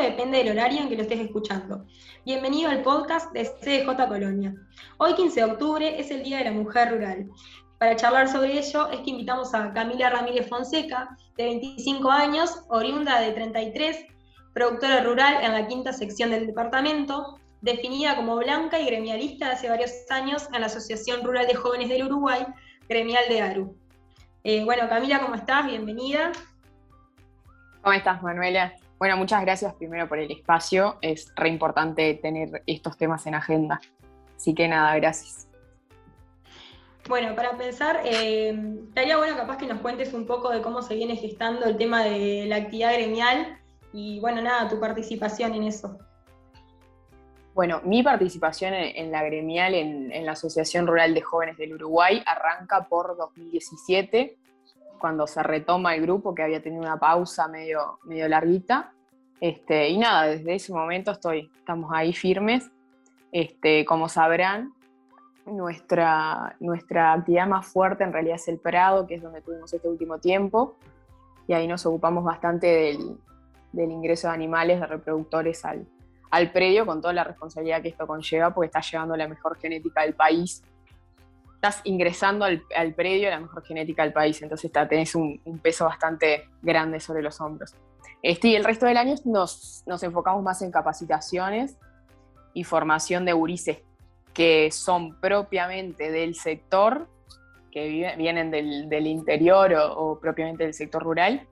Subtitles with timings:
[0.00, 1.84] depende del horario en que lo estés escuchando.
[2.24, 4.54] Bienvenido al podcast de CDJ Colonia.
[4.96, 7.28] Hoy 15 de octubre es el Día de la Mujer Rural.
[7.78, 13.20] Para charlar sobre ello es que invitamos a Camila Ramírez Fonseca, de 25 años, oriunda
[13.20, 14.06] de 33,
[14.54, 19.92] productora rural en la quinta sección del departamento, definida como blanca y gremialista hace varios
[20.08, 22.46] años en la Asociación Rural de Jóvenes del Uruguay,
[22.88, 23.76] gremial de ARU.
[24.44, 25.66] Eh, bueno, Camila, ¿cómo estás?
[25.66, 26.32] Bienvenida.
[27.82, 28.72] ¿Cómo estás, Manuela?
[29.00, 30.98] Bueno, muchas gracias primero por el espacio.
[31.00, 33.80] Es re importante tener estos temas en agenda.
[34.36, 35.48] Así que nada, gracias.
[37.08, 38.54] Bueno, para empezar, eh,
[38.88, 42.04] estaría bueno capaz que nos cuentes un poco de cómo se viene gestando el tema
[42.04, 43.58] de la actividad gremial
[43.94, 45.96] y bueno, nada, tu participación en eso.
[47.54, 52.22] Bueno, mi participación en, la gremial en, en, la Asociación Rural de Jóvenes del Uruguay
[52.26, 54.36] arranca por 2017
[55.00, 58.92] cuando se retoma el grupo, que había tenido una pausa medio, medio larguita.
[59.40, 62.70] Este, y nada, desde ese momento estoy, estamos ahí firmes.
[63.32, 64.72] Este, como sabrán,
[65.46, 69.88] nuestra, nuestra actividad más fuerte en realidad es el Prado, que es donde tuvimos este
[69.88, 70.76] último tiempo,
[71.46, 73.18] y ahí nos ocupamos bastante del,
[73.72, 75.86] del ingreso de animales, de reproductores al,
[76.30, 80.02] al predio, con toda la responsabilidad que esto conlleva, porque está llevando la mejor genética
[80.02, 80.62] del país
[81.60, 87.00] estás ingresando al, predio la mejor genética del país, entonces tenés un, peso bastante grande
[87.00, 87.74] sobre los hombros.
[88.22, 91.76] Este, y el resto del año nos, enfocamos más en capacitaciones
[92.54, 93.82] y formación de gurises
[94.32, 97.10] que son propiamente del sector,
[97.70, 101.46] que vienen del, interior o, propiamente del sector rural,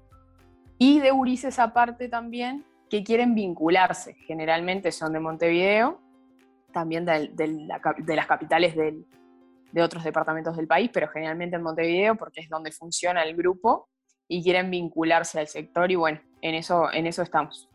[0.78, 4.14] y de gurises aparte también que quieren vincularse.
[4.26, 6.00] Generalmente son de Montevideo,
[6.72, 9.04] también de las capitales del,
[9.72, 13.88] de otros departamentos del país, pero generalmente en Montevideo porque es donde funciona el grupo
[14.28, 17.68] y quieren vincularse al sector y bueno, en eso, en eso estamos.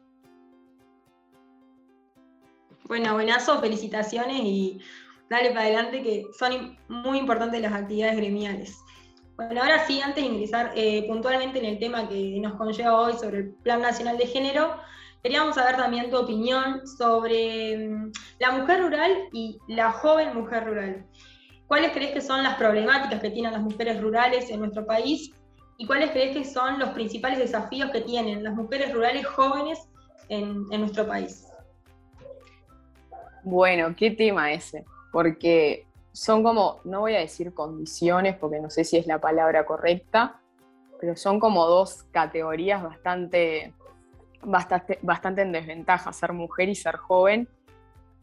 [2.85, 4.81] Bueno, buenazo, felicitaciones y
[5.29, 8.77] dale para adelante que son muy importantes las actividades gremiales.
[9.35, 13.13] Bueno, ahora sí, antes de ingresar eh, puntualmente en el tema que nos conlleva hoy
[13.13, 14.75] sobre el Plan Nacional de Género,
[15.23, 21.05] queríamos saber también tu opinión sobre mm, la mujer rural y la joven mujer rural.
[21.73, 25.33] ¿Cuáles crees que son las problemáticas que tienen las mujeres rurales en nuestro país?
[25.79, 29.89] ¿Y cuáles crees que son los principales desafíos que tienen las mujeres rurales jóvenes
[30.29, 31.47] en, nuestro país?
[33.43, 38.83] Bueno, qué tema ese, porque son como, no voy a decir condiciones, porque no sé
[38.83, 40.39] si es la palabra correcta,
[41.01, 43.73] pero son como dos categorías bastante,
[44.43, 47.49] bastante, bastante en desventaja, ser mujer y ser joven,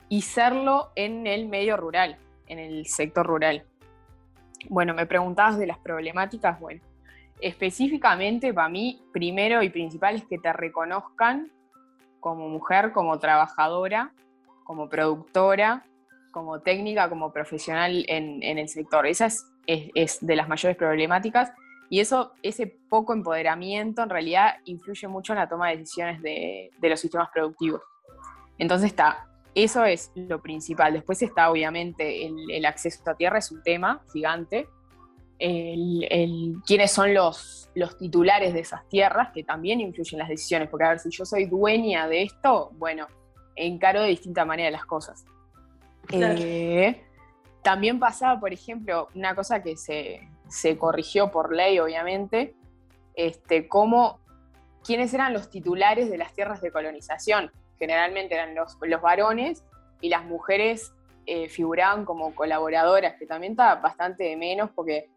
[0.08, 2.16] y serlo en el medio rural
[2.50, 3.64] en el sector rural.
[4.68, 6.60] Bueno, me preguntabas de las problemáticas.
[6.60, 6.82] Bueno,
[7.40, 11.50] específicamente para mí, primero y principal es que te reconozcan
[12.18, 14.12] como mujer, como trabajadora,
[14.64, 15.84] como productora,
[16.32, 19.06] como técnica, como profesional en, el sector.
[19.06, 19.28] Esa
[19.66, 21.52] es, de las mayores problemáticas
[21.88, 26.70] y eso, ese poco empoderamiento en realidad influye mucho en la toma de decisiones de,
[26.78, 27.82] de los sistemas productivos.
[28.58, 30.92] Entonces está eso es lo principal.
[30.92, 34.68] Después está obviamente el, acceso a tierra, es un tema gigante.
[35.38, 40.84] quiénes son los, los titulares de esas tierras que también influyen en las decisiones, porque
[40.84, 43.06] a ver, si yo soy dueña de esto, bueno,
[43.56, 45.24] encaro de distinta manera las cosas.
[46.12, 47.02] Eh,
[47.62, 50.28] también pasaba, por ejemplo, una cosa que se,
[50.78, 52.54] corrigió por ley, obviamente,
[53.14, 54.20] este, cómo,
[54.84, 57.50] quiénes eran los titulares de las tierras de colonización
[57.80, 59.64] generalmente eran los, los varones
[60.00, 60.92] y las mujeres
[61.26, 65.08] eh, figuraban como colaboradoras, que también está bastante de menos porque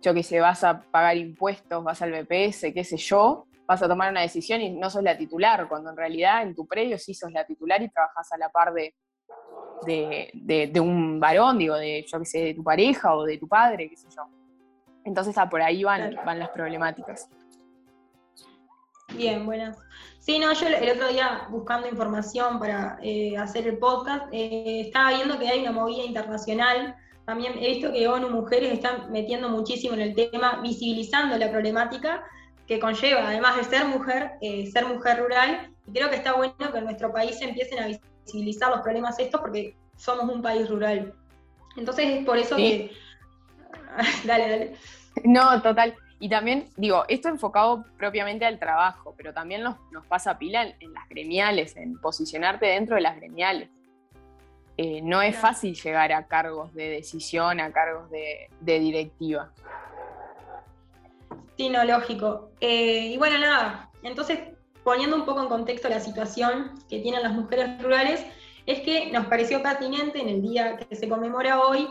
[0.00, 3.88] yo que sé, vas a pagar impuestos, vas al BPS, qué sé yo, vas a
[3.88, 7.12] tomar una decisión y no sos la titular, cuando en realidad en tu predio sí
[7.12, 8.94] sos la titular y trabajas a la par de,
[9.84, 13.88] de, un varón, digo, de yo que sé, de tu pareja o de tu padre,
[13.90, 14.22] qué sé yo.
[15.04, 17.28] Entonces por ahí van, van las problemáticas.
[19.16, 19.78] Bien, buenas.
[20.18, 25.10] Sí, no, yo el otro día buscando información para eh, hacer el podcast, eh, estaba
[25.10, 26.94] viendo que hay una movida internacional.
[27.24, 32.24] También he visto que ONU Mujeres están metiendo muchísimo en el tema, visibilizando la problemática
[32.66, 35.70] que conlleva, además de ser mujer, eh, ser mujer rural.
[35.86, 39.18] Y creo que está bueno que en nuestro país se empiecen a visibilizar los problemas
[39.18, 41.14] estos porque somos un país rural.
[41.76, 42.90] Entonces es por eso que...
[44.24, 44.76] dale, dale.
[45.24, 45.94] No, total.
[46.18, 51.08] Y también, digo, esto enfocado propiamente al trabajo, pero también nos, pasa pila en, las
[51.08, 53.68] gremiales, en posicionarte dentro de las gremiales.
[54.78, 59.52] Eh, no es fácil llegar a cargos de decisión, a cargos de, directiva.
[61.56, 62.50] Sí, no, lógico.
[62.60, 64.38] Eh, y bueno, nada, entonces
[64.86, 68.24] poniendo un poco en contexto la situación que tienen las mujeres rurales,
[68.66, 71.88] es que nos pareció pertinente en el día que se conmemora hoy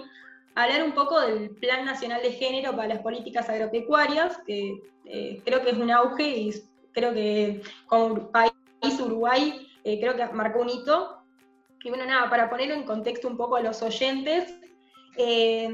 [0.56, 5.62] hablar un poco del Plan Nacional de Género para las Políticas Agropecuarias, que eh, creo
[5.62, 6.54] que es un auge y
[6.94, 8.54] creo que como país
[9.00, 11.18] Uruguay eh, creo que marcó un hito.
[11.84, 14.52] Y bueno, nada, para ponerlo en contexto un poco a los oyentes,
[15.18, 15.70] eh,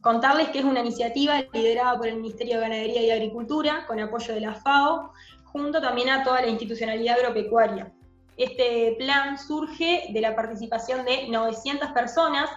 [0.00, 4.32] contarles que es una iniciativa liderada por el Ministerio de Ganadería y Agricultura, con apoyo
[4.32, 5.12] de la FAO,
[5.44, 7.92] junto también a toda la institucionalidad agropecuaria.
[8.36, 12.50] Este plan surge de la participación de 900 personas,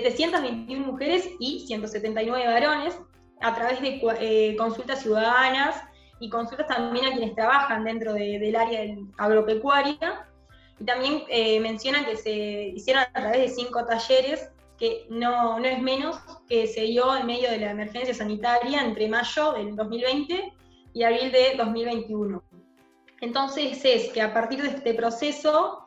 [0.00, 2.98] 721 mujeres y 179 varones,
[3.40, 5.82] a través de eh, consultas ciudadanas
[6.20, 10.28] y consultas también a quienes trabajan dentro del área agropecuaria.
[10.78, 15.66] Y también eh, mencionan que se hicieron a través de cinco talleres, que no, no
[15.66, 16.16] es menos,
[16.48, 20.52] que se dio en medio de la emergencia sanitaria entre mayo del 2020
[20.94, 22.42] y abril de 2021.
[23.20, 25.81] Entonces es que a partir de este proceso,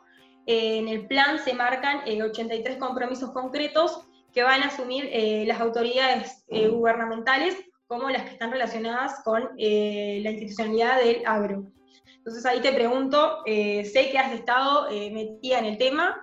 [0.45, 4.05] en el plan se marcan 83 compromisos concretos
[4.35, 7.55] que van a asumir eh, las autoridades eh, gubernamentales
[7.87, 11.71] como las que están relacionadas con eh, la institucionalidad del agro.
[12.17, 16.19] Entonces ahí te pregunto, sé que has estado metida en el tema,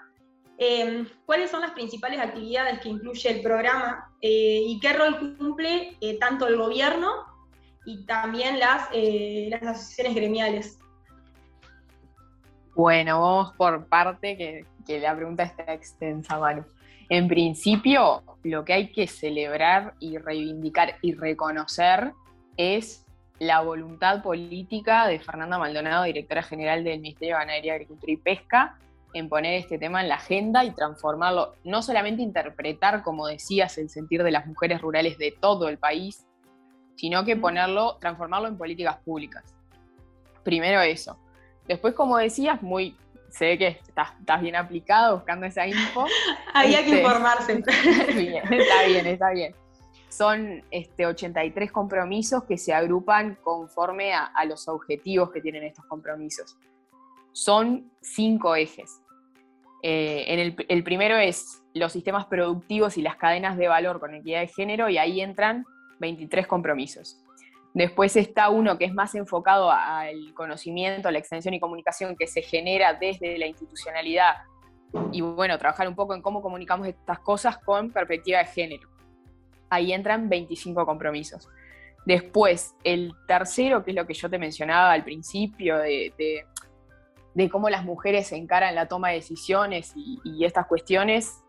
[1.27, 6.57] ¿cuáles son las principales actividades que incluye el programa y qué rol cumple tanto el
[6.57, 7.09] gobierno
[7.87, 8.89] y también las
[9.63, 10.81] asociaciones gremiales?
[12.75, 16.65] Bueno, vamos por parte, que, que la pregunta está extensa, Manu.
[17.09, 22.13] En principio, lo que hay que celebrar y reivindicar y reconocer
[22.57, 23.05] es
[23.39, 28.79] la voluntad política de Fernanda Maldonado, directora general del Ministerio de Ganadería, Agricultura y Pesca,
[29.15, 33.91] en poner este tema en la agenda y transformarlo, no solamente interpretar, como decías, el
[33.91, 36.25] sentir de las mujeres rurales de todo el país,
[36.97, 39.45] sino que ponerlo, transformarlo en políticas públicas.
[40.45, 41.19] Primero eso.
[41.67, 42.97] Después, como decías, muy
[43.33, 46.07] sé que estás, bien aplicado buscando esa info.
[46.55, 47.53] Había que este, informarse.
[47.67, 49.55] está bien, está bien.
[50.09, 56.59] Son este, 83 compromisos que se agrupan conforme a, los objetivos que tienen estos compromisos.
[57.33, 59.01] Son cinco ejes.
[59.83, 64.15] Eh, en el, el, primero es los sistemas productivos y las cadenas de valor con
[64.15, 65.65] equidad de género y ahí entran
[65.99, 67.22] 23 compromisos.
[67.75, 72.27] Después está uno que es más enfocado al conocimiento, a la extensión y comunicación que
[72.27, 74.35] se genera desde la institucionalidad.
[75.11, 78.91] Y bueno, trabajar un poco en cómo comunicamos estas cosas con perspectiva de género.
[79.71, 81.49] Ahí entran 25 compromisos.
[82.05, 86.45] Después, el tercero, que es lo que yo te mencionaba al principio, de,
[87.51, 91.43] cómo las mujeres encaran la toma de decisiones y estas cuestiones,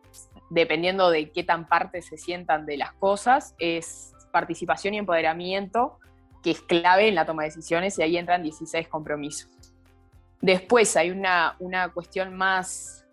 [0.49, 5.99] dependiendo de qué tan parte se sientan de las cosas, es participación y empoderamiento
[6.43, 9.49] que es clave en la toma de decisiones y ahí entran 16 compromisos.
[10.41, 13.05] Después hay una, una cuestión más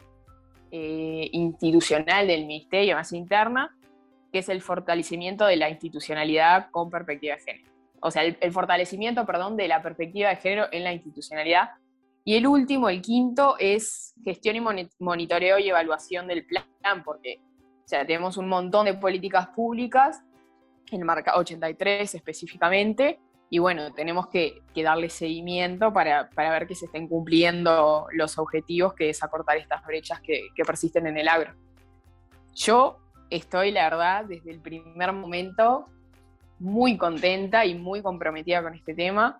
[0.72, 3.76] eh, institucional del ministerio, más interna,
[4.32, 7.70] que es el fortalecimiento de la institucionalidad con perspectiva de género.
[8.00, 11.70] O sea, el, fortalecimiento, perdón, de la perspectiva de género en la institucionalidad.
[12.24, 14.62] Y el último, el quinto, es gestión y
[14.98, 16.64] monitoreo y evaluación del plan,
[17.04, 17.40] porque
[17.84, 20.22] o sea, tenemos un montón de políticas públicas
[20.92, 23.20] en marca 83 específicamente,
[23.52, 29.11] y bueno, tenemos que, darle seguimiento para, ver que se estén cumpliendo los objetivos, que
[29.11, 31.52] es acortar estas brechas que, persisten en el agro.
[32.54, 35.87] Yo estoy, la verdad, desde el primer momento
[36.61, 39.38] muy contenta y muy comprometida con este tema.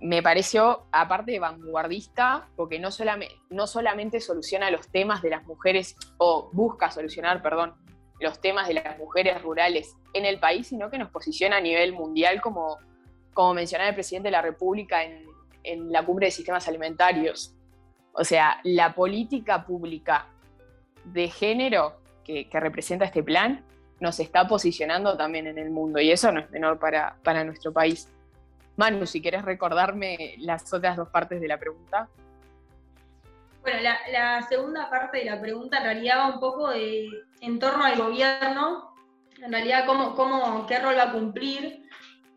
[0.00, 5.96] Me pareció, aparte vanguardista, porque no solamente, no solamente soluciona los temas de las mujeres,
[6.18, 7.72] o busca solucionar, perdón,
[8.24, 11.92] los temas de las mujeres rurales en el país, sino que nos posiciona a nivel
[11.92, 12.78] mundial como,
[13.32, 15.24] como mencionaba el presidente de la República en,
[15.90, 17.54] la cumbre de sistemas alimentarios.
[18.12, 20.26] O sea, la política pública
[21.04, 23.64] de género que, representa este plan
[24.00, 27.72] nos está posicionando también en el mundo y eso no es menor para, para nuestro
[27.72, 28.10] país.
[28.76, 32.08] Manu, si quieres recordarme las otras dos partes de la pregunta.
[33.64, 33.80] Bueno,
[34.12, 37.08] la, segunda parte de la pregunta en realidad va un poco de,
[37.40, 38.94] en torno al gobierno,
[39.42, 41.88] en realidad cómo, cómo, qué rol va a cumplir,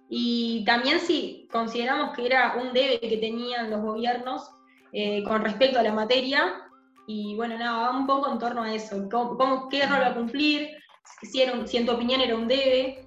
[0.07, 4.50] y también si consideramos que era un debe que tenían los gobiernos
[4.93, 6.63] eh, con respecto a la materia,
[7.07, 10.15] y bueno, nada, va un poco en torno a eso, cómo, qué rol va a
[10.15, 10.77] cumplir,
[11.24, 13.05] si, en tu opinión era un debe.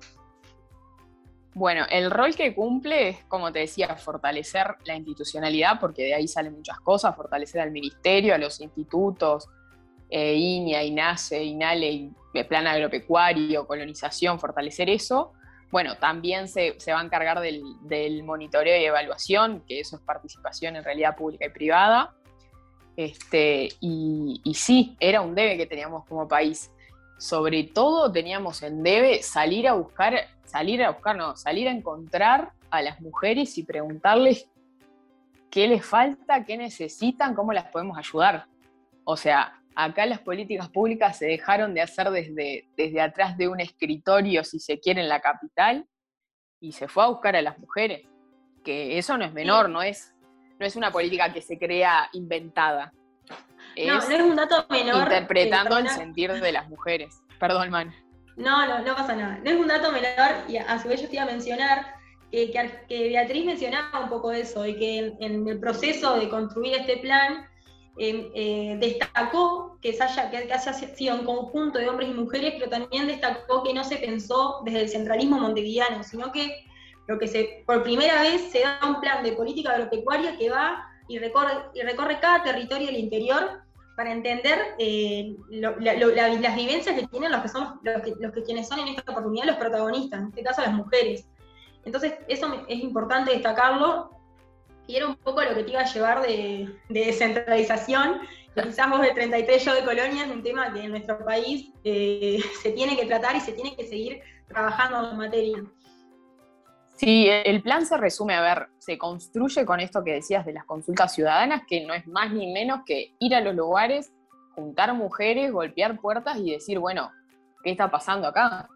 [1.61, 6.27] Bueno, el rol que cumple es, como te decía, fortalecer la institucionalidad, porque de ahí
[6.27, 9.47] salen muchas cosas, fortalecer al ministerio, a los institutos,
[10.09, 12.13] eh, INIA, INASE, INALE,
[12.49, 15.35] Plan Agropecuario, colonización, fortalecer eso.
[15.71, 20.85] bueno, también se, va a encargar del, monitoreo y evaluación, que eso es participación en
[20.85, 22.15] realidad pública y privada.
[22.97, 26.71] Este, y sí, era un debe que teníamos como país.
[27.21, 32.53] Sobre todo teníamos en debe salir a buscar, salir a buscar, no, salir a encontrar
[32.71, 34.49] a las mujeres y preguntarles
[35.51, 38.47] qué les falta, qué necesitan, cómo las podemos ayudar.
[39.05, 43.61] O sea, acá las políticas públicas se dejaron de hacer desde, desde atrás de un
[43.61, 45.87] escritorio, si se quiere, en la capital,
[46.59, 48.09] y se fue a buscar a las mujeres.
[48.65, 50.15] Que eso no es menor, no es,
[50.59, 52.95] no es una política que se crea inventada.
[53.87, 55.03] No, no es un dato menor.
[55.05, 57.23] Interpretando el sentir de las mujeres.
[57.39, 57.95] Perdón, man.
[58.37, 59.39] No, no, no pasa nada.
[59.45, 61.95] No es un dato menor, y a su vez yo te iba a mencionar
[62.31, 67.51] que, Beatriz mencionaba un poco eso, y que en el proceso de construir este plan,
[68.03, 72.55] Em, eh, destacó que, se haya, que, haya sido un conjunto de hombres y mujeres,
[72.57, 76.65] pero también destacó que no se pensó desde el centralismo montevideano, sino que
[77.09, 80.90] lo que se, por primera vez se da un plan de política agropecuaria que va
[81.11, 83.63] y recorre, y recorre cada territorio del interior
[83.97, 88.69] para entender eh, las vivencias que tienen los que son los que, los que quienes
[88.69, 91.29] son en esta oportunidad los protagonistas, en este caso las mujeres.
[91.85, 94.11] Entonces, eso es importante destacarlo
[94.87, 98.21] y era un poco lo que te iba a llevar de, descentralización.
[98.55, 102.39] quizás vos de 33 yo de Colonia es un tema que en nuestro país eh,
[102.63, 105.65] se tiene que tratar y se tiene que seguir trabajando en la materia.
[107.01, 110.67] Sí, el plan se resume, a ver, se construye con esto que decías de las
[110.67, 114.13] consultas ciudadanas, que no es más ni menos que ir a los lugares,
[114.55, 117.11] juntar mujeres, golpear puertas y decir, bueno,
[117.65, 118.69] ¿qué está pasando acá?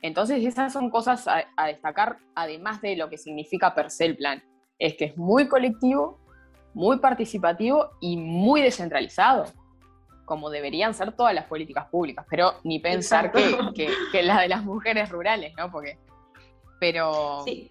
[0.00, 4.16] Entonces esas son cosas a, a destacar, además de lo que significa per se el
[4.16, 4.42] plan
[4.78, 6.18] es que es muy colectivo,
[6.72, 9.44] muy participativo y muy descentralizado,
[10.24, 13.58] como deberían ser todas las políticas públicas, pero ni pensar que,
[14.10, 15.70] que, la de las mujeres rurales, ¿no?
[15.70, 15.98] Porque,
[16.82, 17.70] pero, sí.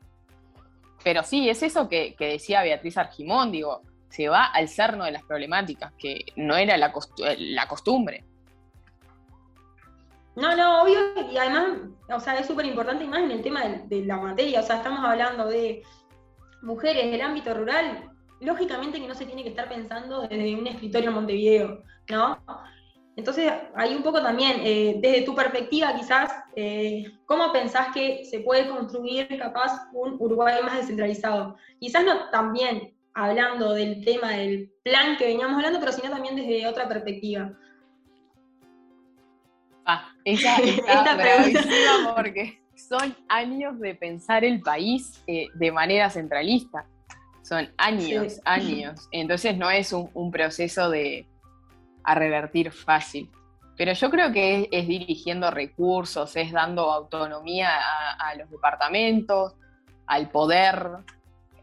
[1.03, 5.24] pero sí, es eso que, decía Beatriz Argimón, digo, se va al cerno de las
[5.24, 6.94] problemáticas, que no era la,
[7.38, 8.24] la costumbre.
[10.38, 10.98] No, no, obvio,
[11.30, 14.62] y además, o sea, es súper importante y más en el tema de, la materia,
[14.62, 15.84] o sea, estamos hablando de
[16.62, 21.10] mujeres del ámbito rural, lógicamente que no se tiene que estar pensando desde un escritorio
[21.10, 22.41] en Montevideo, ¿no?
[23.15, 28.39] Entonces, hay un poco también, eh, desde tu perspectiva quizás, eh, ¿cómo pensás que se
[28.39, 31.58] puede construir capaz un Uruguay más descentralizado?
[31.80, 36.65] Quizás no también hablando del tema del plan que veníamos hablando, pero sino también desde
[36.68, 37.51] otra perspectiva.
[39.86, 41.62] Ah, esa, esta pregunta
[42.15, 46.86] porque son años de pensar el país eh, de manera centralista.
[47.41, 49.08] Son años, años.
[49.12, 51.27] Entonces no es un, proceso de
[52.03, 53.29] a revertir fácil.
[53.77, 57.70] Pero yo creo que es, dirigiendo recursos, es dando autonomía
[58.20, 59.53] a, los departamentos,
[60.05, 60.88] al poder,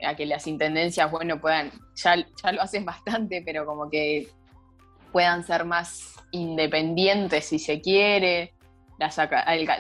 [0.04, 4.28] a que las intendencias, bueno, puedan, ya, ya lo hacen bastante, pero como que
[5.12, 8.54] puedan ser más independientes si se quiere,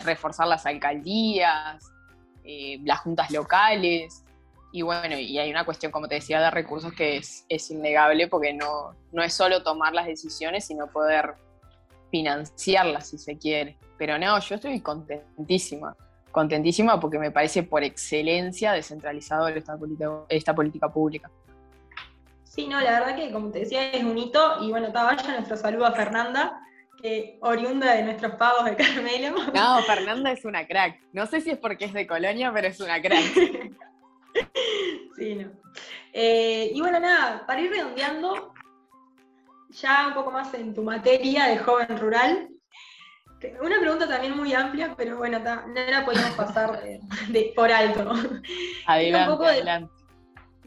[0.04, 1.84] reforzar las alcaldías,
[2.44, 4.24] eh, las juntas locales.
[4.70, 8.28] Y bueno, y hay una cuestión, como te decía, de recursos que es, es innegable
[8.28, 11.34] porque no, no es solo tomar las decisiones, sino poder
[12.10, 13.78] financiarlas si se quiere.
[13.96, 15.96] Pero no, yo estoy contentísima,
[16.30, 21.30] contentísima porque me parece por excelencia descentralizado esta política, esta política pública.
[22.44, 25.56] Sí, no, la verdad que como te decía es un hito y bueno, vaya nuestro
[25.56, 26.60] saludo a Fernanda,
[27.40, 29.36] oriunda de nuestros pagos de Carmelo.
[29.54, 31.00] No, Fernanda es una crack.
[31.12, 33.22] No sé si es porque es de Colonia, pero es una crack.
[35.16, 35.50] sí, no.
[36.12, 38.54] Eh, y bueno, nada, para ir redondeando,
[39.70, 42.48] ya un poco más en tu materia de joven rural,
[43.60, 46.82] una pregunta también muy amplia, pero bueno, no la podemos pasar
[47.28, 48.10] de, por alto.
[48.86, 49.92] Adelante, adelante.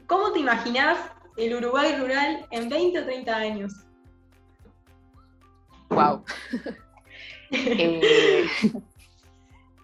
[0.08, 0.98] ¿Cómo te imaginas
[1.38, 3.74] el Uruguay rural en 20 o 30 años?
[5.90, 6.24] Wow.
[7.54, 8.50] Eh,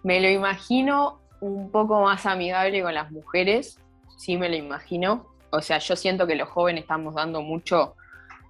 [0.02, 3.78] me lo imagino un poco más amigable con las mujeres,
[4.16, 5.26] sí me lo imagino.
[5.50, 7.94] O sea, yo siento que los jóvenes estamos dando mucho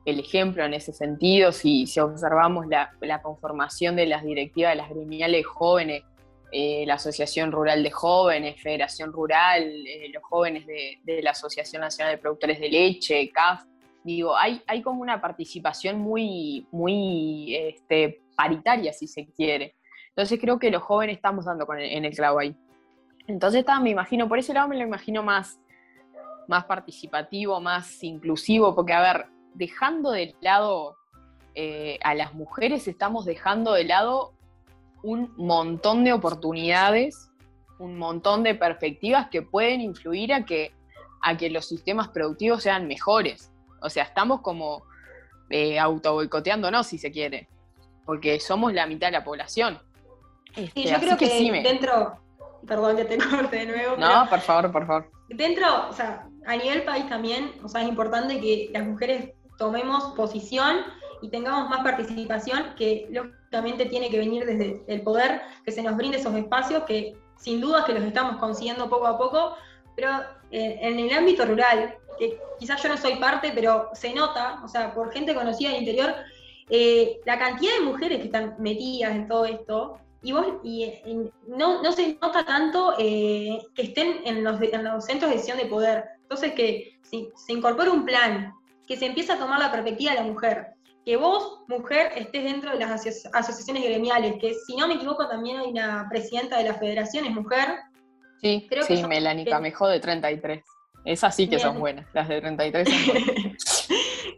[0.04, 1.52] el ejemplo en ese sentido.
[1.52, 6.02] Si, observamos la, conformación de las directivas de las gremiales jóvenes,
[6.50, 12.14] eh, la Asociación Rural de Jóvenes, Federación Rural, eh, los jóvenes de, la Asociación Nacional
[12.14, 13.64] de Productores de Leche, CAF,
[14.02, 19.74] digo, hay, hay como una participación muy, muy este, paritaria, si se quiere.
[20.08, 22.56] Entonces creo que los jóvenes estamos dando con en el clavo ahí.
[23.28, 25.60] Entonces me imagino, por ese lado me lo imagino más,
[26.48, 30.96] más participativo, más inclusivo, porque a ver, dejando de lado
[31.54, 34.32] eh, a las mujeres, estamos dejando de lado
[35.04, 37.28] un montón de oportunidades
[37.78, 40.72] un montón de perspectivas que pueden influir a que,
[41.22, 43.52] a que los sistemas productivos sean mejores.
[43.80, 44.84] O sea, estamos como
[45.50, 47.48] eh, auto boicoteándonos, si se quiere,
[48.04, 49.80] porque somos la mitad de la población.
[50.56, 52.18] y yo creo que, dentro,
[52.66, 53.96] perdón que te corte de nuevo.
[53.96, 55.10] No, por favor, por favor.
[55.28, 60.14] Dentro, o sea, a nivel país también, o sea, es importante que las mujeres tomemos
[60.14, 60.78] posición
[61.20, 65.96] y tengamos más participación, que lógicamente tiene que venir desde el poder, que se nos
[65.96, 69.56] brinde esos espacios, que sin duda que los estamos consiguiendo poco a poco,
[69.96, 70.10] pero
[70.50, 74.68] eh, en el ámbito rural, que quizás yo no soy parte, pero se nota, o
[74.68, 76.14] sea, por gente conocida del interior,
[76.70, 80.92] eh, la cantidad de mujeres que están metidas en todo esto, y vos y,
[81.46, 85.58] no, no, se nota tanto eh, que estén en los, en los, centros de decisión
[85.58, 86.04] de poder.
[86.22, 88.52] Entonces, que si se incorpora un plan,
[88.86, 90.68] que se empieza a tomar la perspectiva de la mujer,
[91.04, 95.58] que vos, mujer, estés dentro de las asociaciones gremiales, que si no me equivoco también
[95.58, 97.78] hay una presidenta de la federación, es mujer.
[98.40, 100.62] Sí, Creo sí, que Melanie Camejo de 33.
[101.04, 102.88] Esas sí que son buenas, las de 33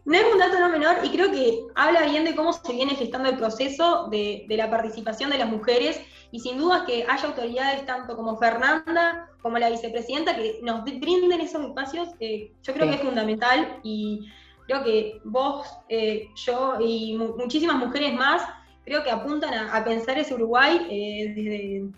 [0.05, 2.95] No es un dato no menor y creo que habla bien de cómo se viene
[2.95, 5.99] gestando el proceso de, la participación de las mujeres
[6.31, 11.41] y sin duda que haya autoridades tanto como Fernanda como la vicepresidenta que nos brinden
[11.41, 14.29] esos espacios, eh, yo creo que es fundamental y
[14.67, 18.41] creo que vos, eh, yo y muchísimas mujeres más,
[18.85, 21.89] creo que apuntan a, pensar ese Uruguay eh, desde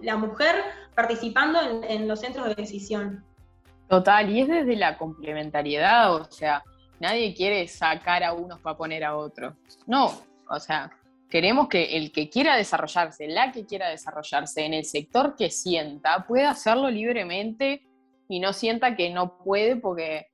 [0.00, 0.56] la mujer
[0.94, 3.24] participando en, los centros de decisión.
[3.88, 6.64] Total, y es desde la complementariedad, o sea,
[7.00, 9.54] nadie quiere sacar a unos para poner a otros.
[9.86, 10.12] No,
[10.48, 10.90] o sea,
[11.28, 16.26] queremos que el que quiera desarrollarse, la que quiera desarrollarse en el sector que sienta,
[16.26, 17.82] pueda hacerlo libremente
[18.28, 20.28] y no sienta que no puede porque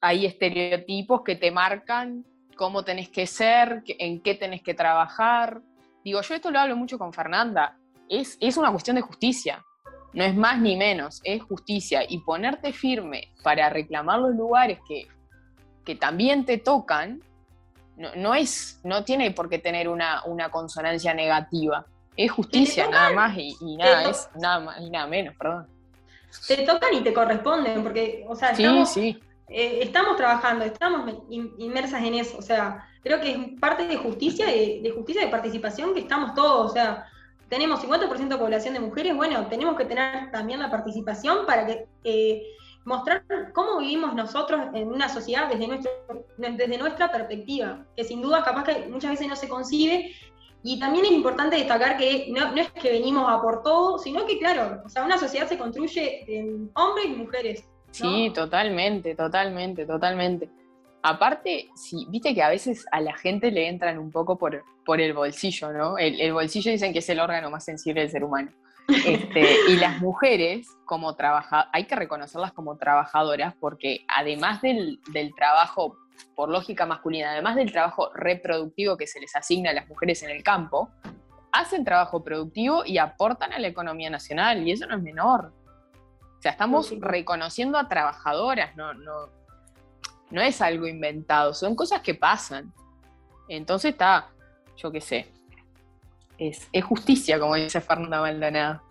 [0.00, 2.24] hay estereotipos que te marcan
[2.56, 5.62] cómo tenés que ser, en qué tenés que trabajar.
[6.04, 7.78] Digo, yo esto lo hablo mucho con Fernanda,
[8.08, 9.64] es, es una cuestión de justicia,
[10.12, 12.02] no es más ni menos, es justicia.
[12.06, 15.08] Y ponerte firme para reclamar los lugares que,
[15.84, 17.22] que también te tocan,
[18.16, 21.84] no, es, no tiene por qué tener una, una consonancia negativa.
[22.16, 25.66] Es justicia, nada más y, nada, es, nada más y nada menos, perdón.
[26.46, 29.20] Te tocan y te corresponden, porque, o sea, sí, sí
[29.54, 34.46] eh, estamos trabajando, estamos inmersas en eso, o sea, creo que es parte de justicia,
[34.46, 37.06] de, justicia de participación que estamos todos, o sea,
[37.50, 41.86] tenemos 50% de población de mujeres, bueno, tenemos que tener también la participación para que
[42.02, 42.42] eh,
[42.84, 45.92] mostrar cómo vivimos nosotros en una sociedad desde, nuestro,
[46.36, 50.12] desde nuestra perspectiva, que sin duda capaz que muchas veces no se concibe,
[50.64, 54.24] y también es importante destacar que no, no es que venimos a por todo, sino
[54.26, 59.86] que claro, o sea, una sociedad se construye en hombres y mujeres, Sí, totalmente, totalmente,
[59.86, 60.48] totalmente.
[61.02, 65.00] Aparte, sí, viste que a veces a la gente le entran un poco por, por
[65.00, 65.98] el bolsillo, ¿no?
[65.98, 68.50] El, bolsillo dicen que es el órgano más sensible del ser humano.
[68.88, 75.34] Este, y las mujeres, como trabaja, hay que reconocerlas como trabajadoras porque además del, del
[75.34, 75.96] trabajo,
[76.34, 80.30] por lógica masculina, además del trabajo reproductivo que se les asigna a las mujeres en
[80.30, 80.90] el campo,
[81.52, 85.52] hacen trabajo productivo y aportan a la economía nacional, y eso no es menor.
[86.38, 89.28] O sea, estamos reconociendo a trabajadoras, no, no,
[90.30, 92.72] no es algo inventado, son cosas que pasan.
[93.48, 94.30] Entonces está,
[94.76, 95.32] yo qué sé,
[96.48, 98.82] es, justicia, como dice Fernanda Maldonado.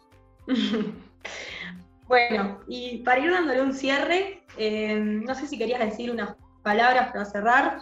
[2.07, 7.11] bueno, y para ir dándole un cierre, eh, no sé si querías decir unas palabras
[7.11, 7.79] para cerrar.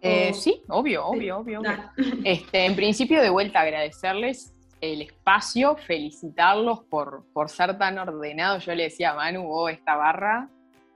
[0.00, 1.62] Eh, sí, obvio, obvio, obvio.
[2.24, 8.66] Este, en principio, de vuelta, agradecerles el espacio, felicitarlos por, por ser tan ordenados.
[8.66, 10.50] Yo le decía a Manu, oh, esta barra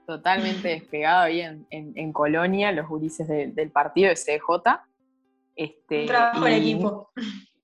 [0.05, 4.88] totalmente despegada ahí en, Colonia, los gurises del partido de CJ.
[5.59, 7.11] Este, Un trabajo en equipo.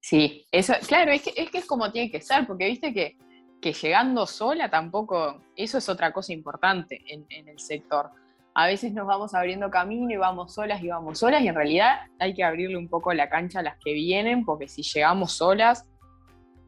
[0.01, 3.15] Sí, eso, claro, es que, es que es como tiene que ser, porque viste que,
[3.61, 8.11] que llegando sola tampoco, eso es otra cosa importante en, en el sector.
[8.53, 12.01] A veces nos vamos abriendo camino y vamos solas y vamos solas, y en realidad
[12.19, 15.87] hay que abrirle un poco la cancha a las que vienen, porque si llegamos solas,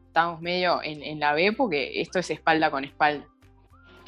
[0.06, 3.26] estamos medio en, la B porque esto es espalda con espalda.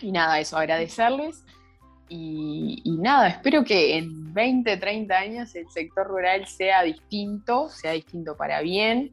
[0.01, 1.45] Y nada, eso, agradecerles.
[2.13, 8.37] Y, nada, espero que en 20, 30 años el sector rural sea distinto, sea distinto
[8.37, 9.13] para bien,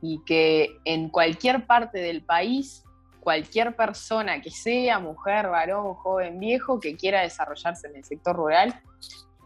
[0.00, 2.82] y que en cualquier parte del país,
[3.20, 8.80] cualquier persona que sea, mujer, varón, joven, viejo, que quiera desarrollarse en el sector rural,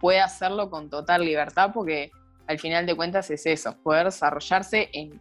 [0.00, 2.12] pueda hacerlo con total libertad, porque
[2.46, 5.20] al final de cuentas es eso, poder desarrollarse en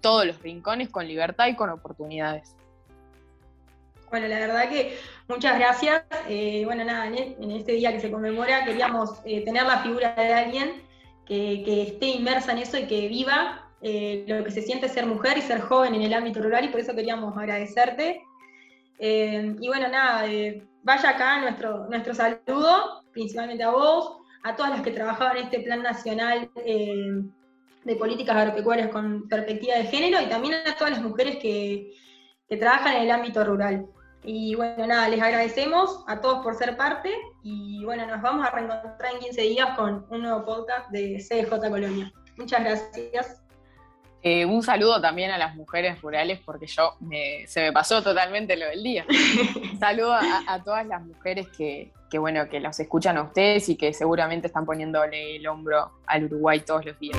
[0.00, 2.56] todos los rincones con libertad y con oportunidades.
[4.10, 6.02] Bueno, la verdad que muchas gracias.
[6.28, 10.32] Eh, bueno, nada, en este día que se conmemora queríamos eh, tener la figura de
[10.32, 10.82] alguien
[11.26, 15.36] que, esté inmersa en eso y que viva eh, lo que se siente ser mujer
[15.36, 18.22] y ser joven en el ámbito rural y por eso queríamos agradecerte.
[19.00, 20.26] Y bueno, nada,
[20.82, 25.60] vaya acá nuestro, nuestro saludo, principalmente a vos, a todas las que trabajaban en este
[25.60, 31.36] plan nacional de políticas agropecuarias con perspectiva de género y también a todas las mujeres
[31.36, 31.92] que
[32.58, 33.86] trabajan en el ámbito rural.
[34.24, 38.50] Y bueno, nada, les agradecemos a todos por ser parte y bueno, nos vamos a
[38.50, 42.12] reencontrar en 15 días con un nuevo podcast de CJ Colonia.
[42.36, 43.42] Muchas gracias.
[44.22, 46.96] Eh, un saludo también a las mujeres rurales porque yo
[47.46, 49.06] se me pasó totalmente lo del día.
[49.78, 53.92] saludo a, todas las mujeres que, que, bueno, que los escuchan a ustedes y que
[53.92, 57.16] seguramente están poniéndole el hombro al Uruguay todos los días.